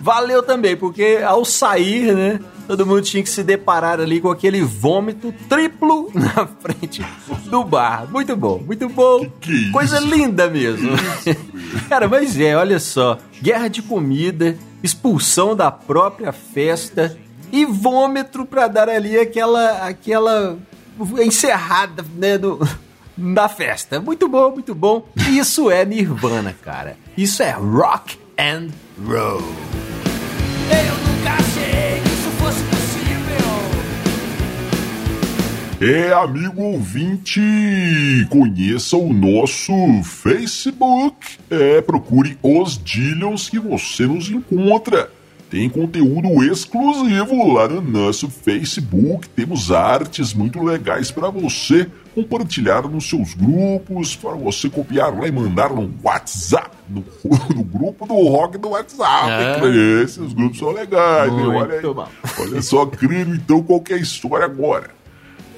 valeu 0.00 0.42
também, 0.42 0.76
porque 0.76 1.20
ao 1.24 1.44
sair, 1.44 2.14
né? 2.14 2.40
Todo 2.66 2.86
mundo 2.86 3.02
tinha 3.02 3.20
que 3.20 3.28
se 3.28 3.42
deparar 3.42 4.00
ali 4.00 4.20
com 4.20 4.30
aquele 4.30 4.62
vômito 4.62 5.34
triplo 5.48 6.08
na 6.14 6.46
frente 6.46 7.04
do 7.50 7.64
bar. 7.64 8.06
Muito 8.08 8.36
bom, 8.36 8.62
muito 8.64 8.88
bom. 8.88 9.28
Que 9.40 9.64
que 9.64 9.70
Coisa 9.72 9.98
linda 9.98 10.48
mesmo. 10.48 10.90
Cara, 11.90 12.06
mas 12.08 12.38
é, 12.38 12.56
olha 12.56 12.78
só. 12.78 13.18
Guerra 13.42 13.68
de 13.68 13.82
comida, 13.82 14.56
expulsão 14.82 15.56
da 15.56 15.70
própria 15.70 16.32
festa 16.32 17.18
e 17.52 17.64
vômito 17.64 18.44
pra 18.46 18.68
dar 18.68 18.88
ali 18.88 19.18
aquela 19.18 19.88
aquela 19.88 20.56
encerrada 21.22 22.04
né, 22.16 22.38
do, 22.38 22.58
da 23.16 23.48
festa. 23.50 24.00
Muito 24.00 24.28
bom, 24.28 24.50
muito 24.52 24.74
bom. 24.74 25.06
Isso 25.30 25.70
é 25.70 25.84
Nirvana, 25.84 26.54
cara. 26.62 26.96
Isso 27.16 27.42
é 27.42 27.50
rock 27.50 28.18
and 28.38 28.68
roll. 29.06 29.42
Eu 30.70 30.94
nunca 31.06 31.32
achei 31.32 32.00
que 32.02 32.08
isso 32.08 32.30
fosse 32.38 32.62
possível. 32.64 32.90
É, 35.82 36.12
amigo 36.12 36.62
ouvinte, 36.62 37.40
conheça 38.28 38.96
o 38.96 39.12
nosso 39.12 39.72
Facebook. 40.04 41.38
É, 41.50 41.80
procure 41.80 42.38
os 42.42 42.76
Dillions 42.76 43.48
que 43.48 43.58
você 43.58 44.06
nos 44.06 44.30
encontra. 44.30 45.10
Tem 45.50 45.68
conteúdo 45.68 46.44
exclusivo 46.44 47.52
lá 47.52 47.66
no 47.66 47.80
nosso 47.80 48.30
Facebook. 48.30 49.28
Temos 49.30 49.72
artes 49.72 50.32
muito 50.32 50.62
legais 50.62 51.10
para 51.10 51.28
você 51.28 51.88
compartilhar 52.14 52.82
nos 52.82 53.08
seus 53.08 53.34
grupos, 53.34 54.14
para 54.14 54.30
você 54.30 54.70
copiar 54.70 55.12
lá 55.12 55.26
e 55.26 55.32
mandar 55.32 55.70
no 55.70 55.92
WhatsApp, 56.04 56.70
no, 56.88 57.04
no 57.52 57.64
grupo 57.64 58.06
do 58.06 58.14
rock 58.28 58.58
do 58.58 58.68
WhatsApp. 58.68 59.66
É. 59.66 60.02
Esses 60.04 60.32
grupos 60.32 60.58
são 60.58 60.70
legais, 60.70 61.32
né? 61.32 61.42
Olha, 61.42 61.74
aí. 61.74 61.82
Olha 62.38 62.62
só, 62.62 62.86
crino, 62.86 63.34
então, 63.34 63.60
qual 63.60 63.80
que 63.80 63.92
é 63.92 63.96
a 63.96 64.00
história 64.00 64.44
agora? 64.44 64.99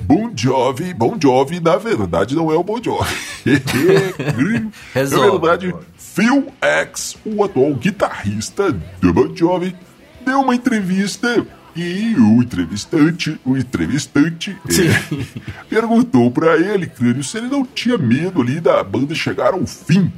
Bon 0.05 0.31
Jovi, 0.35 0.93
Bon 0.93 1.17
Jovi, 1.21 1.61
na 1.61 1.77
verdade, 1.77 2.35
não 2.35 2.51
é 2.51 2.55
o 2.57 2.63
Bon 2.63 2.83
Jovi. 2.83 3.15
Na 4.95 5.31
verdade. 5.31 5.75
Phil 5.97 6.53
X, 6.61 7.17
o 7.25 7.43
atual 7.43 7.75
guitarrista 7.75 8.73
do 9.01 9.13
Bon 9.13 9.35
Jovi, 9.35 9.75
deu 10.25 10.41
uma 10.41 10.55
entrevista 10.55 11.47
e 11.75 12.15
o 12.17 12.43
entrevistante, 12.43 13.41
o 13.45 13.57
entrevistante 13.57 14.51
é, 14.51 15.25
perguntou 15.71 16.31
pra 16.31 16.57
ele, 16.57 16.87
crânio, 16.87 17.25
se 17.25 17.39
ele 17.39 17.49
não 17.49 17.65
tinha 17.65 17.97
medo 17.97 18.43
ali 18.43 18.61
da 18.61 18.85
banda 18.85 19.15
chegar 19.15 19.55
ao 19.55 19.67
fim. 19.67 20.13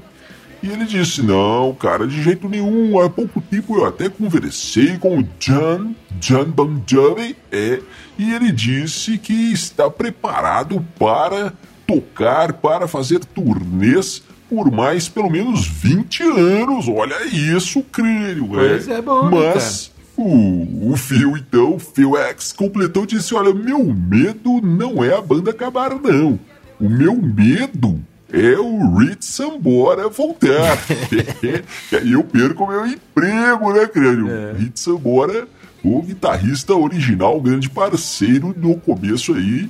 E 0.64 0.72
ele 0.72 0.87
disse: 0.87 1.20
Não, 1.20 1.74
cara, 1.74 2.07
de 2.07 2.22
jeito 2.22 2.48
nenhum. 2.48 2.98
Há 2.98 3.11
pouco 3.11 3.38
tempo 3.38 3.77
eu 3.77 3.85
até 3.85 4.09
conversei 4.09 4.96
com 4.96 5.18
o 5.18 5.22
John, 5.38 5.94
John 6.18 6.46
Bon 6.46 6.81
Jovi, 6.87 7.37
é, 7.53 7.81
e 8.18 8.33
ele 8.33 8.50
disse 8.50 9.18
que 9.18 9.53
está 9.53 9.90
preparado 9.90 10.83
para 10.98 11.53
tocar, 11.87 12.55
para 12.55 12.88
fazer 12.88 13.18
turnês 13.27 14.22
por 14.48 14.72
mais 14.72 15.07
pelo 15.07 15.29
menos 15.29 15.66
20 15.66 16.22
anos. 16.22 16.88
Olha 16.88 17.27
isso, 17.27 17.83
crânio. 17.83 18.48
Pois 18.48 18.88
é 18.88 19.03
bom, 19.03 19.31
Mas 19.31 19.92
o, 20.16 20.92
o 20.92 20.96
Phil, 20.96 21.37
então, 21.37 21.74
o 21.74 21.79
Phil 21.79 22.16
X, 22.16 22.53
completou 22.53 23.05
e 23.05 23.09
disse: 23.09 23.35
Olha, 23.35 23.53
meu 23.53 23.85
medo 23.85 24.62
não 24.62 25.05
é 25.05 25.14
a 25.14 25.20
banda 25.20 25.50
acabar, 25.50 25.90
não. 26.00 26.40
O 26.81 26.88
meu 26.88 27.14
medo 27.14 28.00
é 28.35 28.59
o 28.59 28.97
Rich 28.97 29.25
Sambora 29.25 30.09
voltar. 30.09 30.79
e 31.92 31.97
aí 31.97 32.12
eu 32.12 32.25
perco 32.25 32.66
meu 32.66 32.87
emprego, 32.87 33.73
né, 33.73 33.87
crânio? 33.87 34.55
Rich 34.59 34.81
Sambora, 34.81 35.47
o 35.85 36.03
guitarrista 36.03 36.75
original, 36.75 37.40
grande 37.40 37.68
parceiro 37.70 38.55
no 38.57 38.77
começo 38.77 39.35
aí 39.35 39.68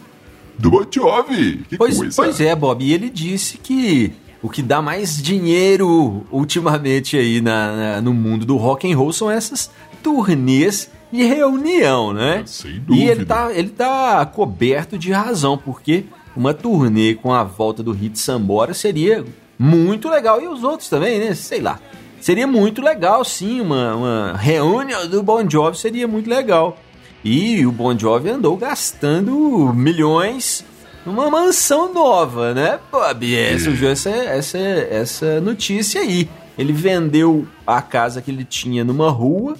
do 0.58 0.70
Bon 0.70 0.84
Jovi. 0.90 1.64
Que 1.68 1.76
Pois, 1.76 1.96
coisa. 1.98 2.16
pois 2.16 2.40
é, 2.40 2.54
Bob. 2.54 2.84
E 2.84 2.92
ele 2.92 3.10
disse 3.10 3.58
que 3.58 4.12
o 4.42 4.48
que 4.48 4.62
dá 4.62 4.80
mais 4.80 5.20
dinheiro 5.20 6.24
ultimamente 6.30 7.16
aí 7.16 7.40
na, 7.40 7.76
na- 7.76 8.00
no 8.00 8.14
mundo 8.14 8.44
do 8.46 8.56
rock 8.56 8.90
and 8.90 8.96
roll 8.96 9.12
são 9.12 9.30
essas 9.30 9.70
turnês 10.02 10.88
de 11.12 11.22
reunião, 11.24 12.12
né? 12.12 12.42
Sem 12.46 12.72
E 12.76 12.78
dúvida. 12.80 13.10
ele 13.12 13.24
tá, 13.24 13.52
ele 13.52 13.68
tá 13.70 14.26
coberto 14.26 14.98
de 14.98 15.10
razão, 15.12 15.56
porque 15.56 16.04
uma 16.36 16.52
turnê 16.54 17.14
com 17.14 17.32
a 17.32 17.44
volta 17.44 17.82
do 17.82 17.92
Hit 17.92 18.18
Sambora 18.18 18.74
seria 18.74 19.24
muito 19.58 20.08
legal. 20.08 20.40
E 20.40 20.48
os 20.48 20.62
outros 20.64 20.88
também, 20.88 21.18
né? 21.18 21.34
Sei 21.34 21.60
lá. 21.60 21.78
Seria 22.20 22.46
muito 22.46 22.80
legal, 22.82 23.24
sim. 23.24 23.60
Uma, 23.60 23.94
uma 23.94 24.32
reunião 24.36 25.06
do 25.06 25.22
Bon 25.22 25.48
Jovi 25.48 25.76
seria 25.78 26.08
muito 26.08 26.28
legal. 26.28 26.76
E 27.22 27.64
o 27.66 27.72
Bon 27.72 27.96
Jovi 27.98 28.30
andou 28.30 28.56
gastando 28.56 29.72
milhões 29.74 30.64
numa 31.06 31.30
mansão 31.30 31.92
nova, 31.92 32.54
né, 32.54 32.78
Bob? 32.90 33.34
É, 33.36 33.58
surgiu 33.58 33.90
essa, 33.90 34.08
essa, 34.10 34.58
essa 34.58 35.40
notícia 35.40 36.00
aí. 36.00 36.28
Ele 36.56 36.72
vendeu 36.72 37.46
a 37.66 37.82
casa 37.82 38.22
que 38.22 38.30
ele 38.30 38.44
tinha 38.44 38.84
numa 38.84 39.10
rua 39.10 39.56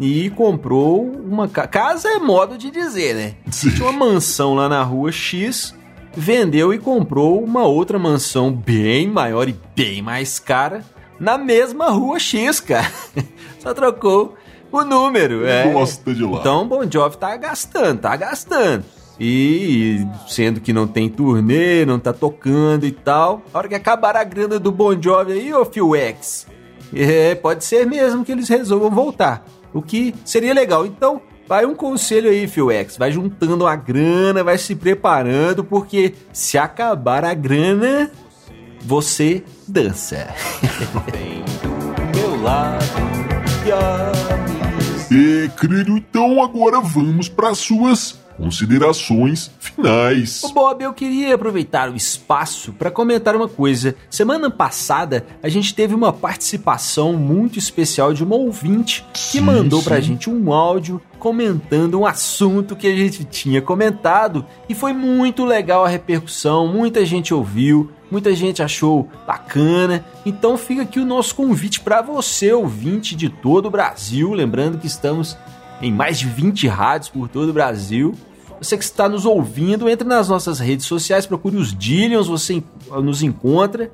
e 0.00 0.30
comprou 0.30 1.02
uma 1.04 1.48
ca- 1.48 1.66
casa 1.66 2.08
é 2.08 2.18
modo 2.18 2.56
de 2.56 2.70
dizer, 2.70 3.14
né? 3.14 3.34
Tinha 3.50 3.88
uma 3.90 3.92
mansão 4.06 4.54
lá 4.54 4.68
na 4.68 4.82
rua 4.82 5.10
X, 5.12 5.74
vendeu 6.16 6.72
e 6.72 6.78
comprou 6.78 7.42
uma 7.42 7.64
outra 7.64 7.98
mansão 7.98 8.50
bem 8.50 9.06
maior 9.06 9.48
e 9.48 9.56
bem 9.74 10.00
mais 10.00 10.38
cara 10.38 10.82
na 11.20 11.36
mesma 11.36 11.90
rua 11.90 12.18
X, 12.18 12.60
cara. 12.60 12.90
Só 13.60 13.74
trocou 13.74 14.34
o 14.72 14.82
número, 14.82 15.46
é. 15.46 15.70
Gosta 15.72 16.14
de 16.14 16.24
lá. 16.24 16.40
Então 16.40 16.62
o 16.62 16.66
Bon 16.66 16.90
Jovi 16.90 17.16
tá 17.16 17.36
gastando, 17.36 18.00
tá 18.00 18.16
gastando. 18.16 18.84
E 19.18 20.06
sendo 20.28 20.60
que 20.60 20.72
não 20.72 20.86
tem 20.86 21.08
turnê, 21.08 21.86
não 21.86 21.98
tá 21.98 22.12
tocando 22.12 22.84
e 22.84 22.92
tal. 22.92 23.42
A 23.52 23.58
hora 23.58 23.68
que 23.68 23.74
acabar 23.74 24.16
a 24.16 24.24
grana 24.24 24.58
do 24.58 24.70
Bon 24.70 25.00
Jovi 25.00 25.32
aí, 25.32 25.54
ô 25.54 25.64
Phil 25.64 25.94
X, 25.94 26.46
é, 26.94 27.34
pode 27.34 27.64
ser 27.64 27.86
mesmo 27.86 28.24
que 28.24 28.32
eles 28.32 28.48
resolvam 28.48 28.90
voltar. 28.90 29.44
O 29.72 29.82
que 29.82 30.14
seria 30.24 30.54
legal. 30.54 30.86
Então, 30.86 31.20
vai 31.48 31.64
um 31.64 31.74
conselho 31.74 32.30
aí, 32.30 32.46
Phil 32.46 32.70
X. 32.70 32.96
Vai 32.96 33.12
juntando 33.12 33.66
a 33.66 33.76
grana, 33.76 34.44
vai 34.44 34.58
se 34.58 34.74
preparando, 34.74 35.64
porque 35.64 36.14
se 36.32 36.58
acabar 36.58 37.24
a 37.24 37.34
grana, 37.34 38.10
você 38.82 39.42
dança. 39.66 40.28
Vem 41.12 41.44
do 41.62 42.18
meu 42.18 42.42
lado 42.42 42.84
e 45.10 45.14
E, 45.14 45.48
querido, 45.50 45.96
então 45.96 46.42
agora 46.42 46.80
vamos 46.80 47.28
para 47.28 47.54
suas 47.54 48.25
considerações 48.36 49.50
finais. 49.58 50.42
Ô 50.44 50.48
Bob, 50.48 50.82
eu 50.82 50.92
queria 50.92 51.34
aproveitar 51.34 51.90
o 51.90 51.96
espaço 51.96 52.72
para 52.72 52.90
comentar 52.90 53.34
uma 53.34 53.48
coisa. 53.48 53.94
Semana 54.10 54.50
passada 54.50 55.26
a 55.42 55.48
gente 55.48 55.74
teve 55.74 55.94
uma 55.94 56.12
participação 56.12 57.14
muito 57.14 57.58
especial 57.58 58.12
de 58.12 58.22
uma 58.22 58.36
ouvinte 58.36 59.04
que 59.12 59.38
Sim, 59.38 59.40
mandou 59.40 59.82
pra 59.82 59.96
sim. 59.96 60.02
gente 60.02 60.30
um 60.30 60.52
áudio 60.52 61.00
comentando 61.18 61.98
um 61.98 62.06
assunto 62.06 62.76
que 62.76 62.86
a 62.86 62.94
gente 62.94 63.24
tinha 63.24 63.60
comentado 63.60 64.44
e 64.68 64.74
foi 64.74 64.92
muito 64.92 65.44
legal 65.44 65.84
a 65.84 65.88
repercussão, 65.88 66.68
muita 66.68 67.04
gente 67.04 67.32
ouviu, 67.32 67.90
muita 68.10 68.34
gente 68.34 68.62
achou 68.62 69.08
bacana. 69.26 70.04
Então 70.24 70.56
fica 70.56 70.82
aqui 70.82 71.00
o 71.00 71.06
nosso 71.06 71.34
convite 71.34 71.80
para 71.80 72.02
você, 72.02 72.52
ouvinte 72.52 73.16
de 73.16 73.28
todo 73.28 73.66
o 73.66 73.70
Brasil, 73.70 74.32
lembrando 74.32 74.78
que 74.78 74.86
estamos 74.86 75.36
em 75.82 75.92
mais 75.92 76.18
de 76.18 76.26
20 76.26 76.66
rádios 76.68 77.08
por 77.10 77.28
todo 77.28 77.50
o 77.50 77.52
Brasil. 77.52 78.14
Você 78.60 78.76
que 78.78 78.84
está 78.84 79.08
nos 79.08 79.26
ouvindo, 79.26 79.88
entre 79.88 80.08
nas 80.08 80.28
nossas 80.28 80.58
redes 80.58 80.86
sociais, 80.86 81.26
procure 81.26 81.56
os 81.56 81.76
Dillions, 81.76 82.26
você 82.26 82.54
en- 82.54 82.64
nos 83.02 83.22
encontra 83.22 83.90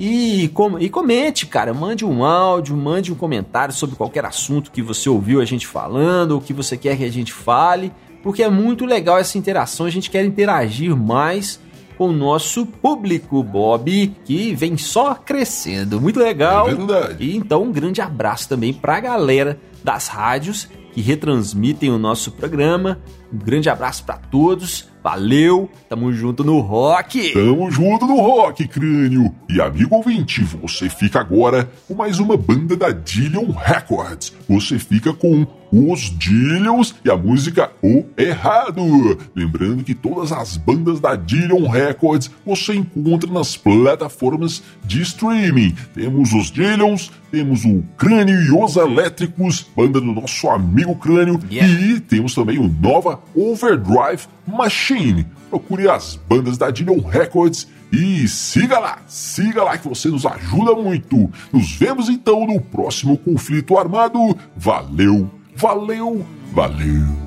e, 0.00 0.48
com- 0.54 0.78
e 0.78 0.88
comente, 0.88 1.46
cara. 1.46 1.74
Mande 1.74 2.04
um 2.04 2.24
áudio, 2.24 2.74
mande 2.76 3.12
um 3.12 3.14
comentário 3.14 3.74
sobre 3.74 3.94
qualquer 3.96 4.24
assunto 4.24 4.70
que 4.70 4.80
você 4.80 5.08
ouviu 5.10 5.40
a 5.40 5.44
gente 5.44 5.66
falando, 5.66 6.32
ou 6.32 6.40
que 6.40 6.52
você 6.54 6.76
quer 6.78 6.96
que 6.96 7.04
a 7.04 7.12
gente 7.12 7.32
fale, 7.32 7.92
porque 8.22 8.42
é 8.42 8.48
muito 8.48 8.86
legal 8.86 9.18
essa 9.18 9.36
interação. 9.36 9.84
A 9.84 9.90
gente 9.90 10.10
quer 10.10 10.24
interagir 10.24 10.96
mais 10.96 11.60
com 11.98 12.08
o 12.08 12.12
nosso 12.12 12.64
público, 12.66 13.42
Bob, 13.42 14.14
que 14.24 14.54
vem 14.54 14.76
só 14.78 15.14
crescendo. 15.14 16.00
Muito 16.00 16.18
legal. 16.18 16.68
É 16.70 16.74
verdade. 16.74 17.16
E 17.24 17.36
então 17.36 17.62
um 17.64 17.72
grande 17.72 18.00
abraço 18.00 18.48
também 18.48 18.72
pra 18.72 18.98
galera 19.00 19.58
das 19.84 20.08
rádios 20.08 20.68
que 20.96 21.02
retransmitem 21.02 21.90
o 21.90 21.98
nosso 21.98 22.32
programa. 22.32 22.98
Um 23.32 23.38
grande 23.38 23.68
abraço 23.68 24.04
pra 24.04 24.16
todos. 24.16 24.88
Valeu, 25.02 25.70
tamo 25.88 26.12
junto 26.12 26.42
no 26.42 26.58
rock. 26.58 27.32
Tamo 27.32 27.70
junto 27.70 28.06
no 28.06 28.16
rock, 28.16 28.66
crânio. 28.66 29.32
E 29.48 29.60
amigo 29.60 29.94
ouvinte, 29.94 30.42
você 30.42 30.88
fica 30.88 31.20
agora 31.20 31.70
com 31.86 31.94
mais 31.94 32.18
uma 32.18 32.36
banda 32.36 32.76
da 32.76 32.90
Dillion 32.90 33.52
Records. 33.52 34.32
Você 34.48 34.80
fica 34.80 35.12
com 35.12 35.46
os 35.72 36.00
Dillions 36.18 36.92
e 37.04 37.10
a 37.10 37.16
música 37.16 37.70
O 37.82 38.04
Errado. 38.16 38.82
Lembrando 39.34 39.84
que 39.84 39.94
todas 39.94 40.32
as 40.32 40.56
bandas 40.56 40.98
da 40.98 41.14
Dillion 41.14 41.68
Records 41.68 42.28
você 42.44 42.74
encontra 42.74 43.30
nas 43.30 43.56
plataformas 43.56 44.60
de 44.84 45.02
streaming. 45.02 45.72
Temos 45.94 46.32
os 46.32 46.50
Dillions, 46.50 47.12
temos 47.30 47.64
o 47.64 47.82
Crânio 47.96 48.40
e 48.42 48.50
os 48.50 48.74
Elétricos, 48.74 49.66
banda 49.76 50.00
do 50.00 50.12
nosso 50.12 50.48
amigo 50.48 50.96
Crânio, 50.96 51.38
Yeah. 51.48 51.72
e 51.80 52.00
temos 52.00 52.34
também 52.34 52.58
o 52.58 52.68
Nova 52.68 53.15
Overdrive 53.34 54.26
Machine. 54.46 55.26
Procure 55.50 55.88
as 55.88 56.16
bandas 56.16 56.58
da 56.58 56.70
Dillion 56.70 57.00
Records 57.00 57.68
e 57.92 58.26
siga 58.26 58.78
lá, 58.78 58.98
siga 59.06 59.62
lá 59.62 59.78
que 59.78 59.88
você 59.88 60.08
nos 60.08 60.26
ajuda 60.26 60.74
muito. 60.74 61.30
Nos 61.52 61.72
vemos 61.72 62.08
então 62.08 62.46
no 62.46 62.60
próximo 62.60 63.16
conflito 63.16 63.78
armado. 63.78 64.36
Valeu, 64.56 65.30
valeu, 65.54 66.26
valeu. 66.52 67.25